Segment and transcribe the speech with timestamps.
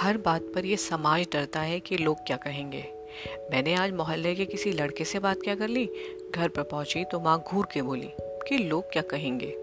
[0.00, 2.84] हर बात पर यह समाज डरता है कि लोग क्या कहेंगे।
[3.50, 5.88] मैंने आज मोहल्ले के किसी लड़के से बात क्या कर ली?
[6.34, 8.08] घर पर पहुँची तो माँ घूर के बोली
[8.48, 9.54] कि लोग क्या कहेंगे।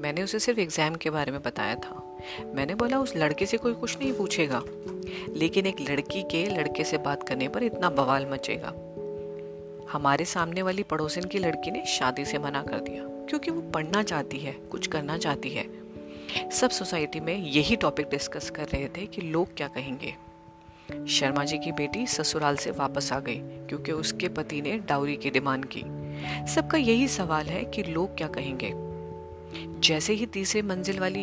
[0.00, 2.18] मैंने उसे सिर्फ़ एग्ज़ाम के बारे में बताया था।
[2.54, 4.62] मैंने बोला, उस लड़के से कोई कुछ नहीं पूछेगा।
[5.36, 8.72] लेकिन एक लड़की के लड़के से बात करने पर इतना बवाल मचेगा।
[9.92, 14.02] हमारे सामने वाली पड़ोसन की लड़की ने शादी से मना कर दिया, क्योंकि वो पढ़ना
[14.02, 15.81] चाहती है, कुछ करना चाहती है।
[16.52, 20.14] सब सोसाइटी में यही टॉपिक डिस्कस कर रहे थे कि लोग क्या कहेंगे।
[21.08, 25.30] शर्मा जी की बेटी ससुराल से वापस आ गई, क्योंकि उसके पति ने डाउरी की
[25.30, 25.82] डिमांड की।
[26.46, 28.72] सबका यही सवाल है कि लोग क्या कहेंगे।
[29.80, 31.20] जैसे ही तीसरे मंजिल वाली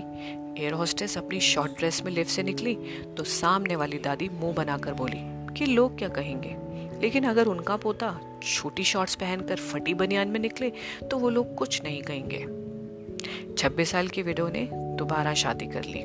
[0.64, 2.76] एयर होस्टेस अपनी शॉर्ट ड्रेस में लिफ्ट से निकली
[3.18, 5.20] तो सामने वाली दादी मुँह बनाकर बोली
[5.54, 6.56] कि लोग क्या कहेंगे।
[7.02, 10.72] लेकिन अगर उनका पोता छोटी शॉर्ट्स पहनकर फटी बनियान में निकले
[11.12, 12.46] तो वो लोग कुछ नहीं कहेंगे।
[13.58, 14.68] छब्बीस साल की विडो ने
[15.00, 16.04] दोबारा शादी कर ली।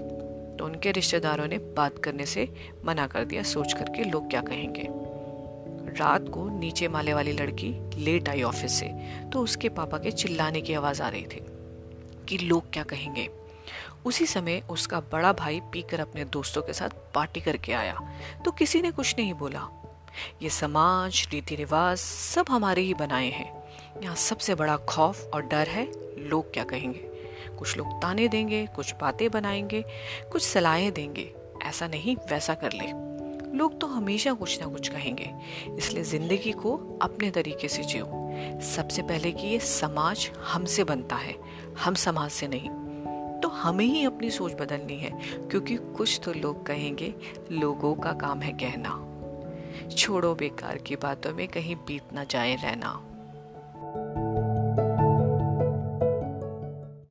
[0.56, 2.48] तो उनके रिश्तेदारों ने बात करने से
[2.84, 4.88] मना कर दिया, सोच करके लोग क्या कहेंगे?
[5.98, 8.86] रात को नीचे माले वाली लड़की लेट आई ऑफ़िस से
[9.32, 11.40] तो उसके पापा के चिल्लाने की आवाज़ आ रही थी
[12.28, 13.28] कि लोग क्या कहेंगे।
[14.04, 17.98] उसी समय उसका बड़ा भाई पीकर अपने दोस्तों के साथ पार्टी करके आया
[18.44, 19.68] तो किसी ने कुछ नहीं बोला।
[20.42, 23.52] ये समाज, रीति रिवाज सब हमारे ही बनाए हैं।
[24.02, 25.86] यहाँ सबसे बड़ा खौफ और डर है,
[26.28, 27.10] लोग क्या कहेंगे?
[27.58, 29.84] कुछ लोग ताने देंगे, कुछ बातें बनाएँगे,
[30.32, 32.86] कुछ सलाहें देंगे। ऐसा नहीं, वैसा कर ले।
[33.56, 35.30] लोग तो हमेशा कुछ ना कुछ कहेंगे,
[35.78, 38.06] इसलिए ज़िंदगी को अपने तरीके से जियो।
[38.74, 41.36] सबसे पहले कि ये समाज हमसे बनता है,
[41.78, 42.70] हम समाज से नहीं।
[43.40, 45.10] तो हमें ही अपनी सोच बदलनी है,
[45.50, 47.14] क्योंकि कुछ तो लोग कहेंगे,
[47.52, 49.10] लोगों का काम है कहना।
[49.96, 53.13] छोड़ो बेकार की बातों में कहीं बीत ना जाए रहना।